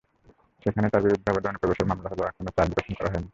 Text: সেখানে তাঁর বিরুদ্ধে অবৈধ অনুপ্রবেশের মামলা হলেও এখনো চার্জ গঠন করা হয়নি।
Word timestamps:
সেখানে 0.63 0.87
তাঁর 0.89 1.03
বিরুদ্ধে 1.03 1.29
অবৈধ 1.31 1.45
অনুপ্রবেশের 1.47 1.89
মামলা 1.89 2.07
হলেও 2.11 2.29
এখনো 2.29 2.49
চার্জ 2.57 2.71
গঠন 2.77 2.93
করা 2.97 3.09
হয়নি। 3.11 3.29